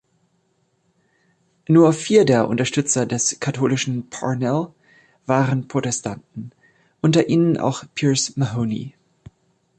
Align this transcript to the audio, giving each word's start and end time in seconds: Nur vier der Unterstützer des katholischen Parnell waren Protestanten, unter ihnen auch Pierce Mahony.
Nur 1.67 1.93
vier 1.93 2.25
der 2.25 2.47
Unterstützer 2.47 3.05
des 3.05 3.39
katholischen 3.39 4.09
Parnell 4.09 4.69
waren 5.27 5.67
Protestanten, 5.67 6.53
unter 7.01 7.29
ihnen 7.29 7.57
auch 7.59 7.83
Pierce 7.93 8.35
Mahony. 8.35 8.95